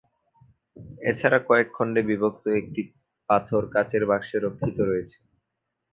এছাড়া 1.01 1.39
কয়েক 1.47 1.67
খণ্ডে 1.75 2.01
বিভক্ত 2.09 2.43
একটি 2.59 2.81
পাথর 3.29 3.63
কাচের 3.73 4.03
বাক্সে 4.09 4.37
রক্ষিত 4.39 4.77
রয়েছে। 4.81 5.17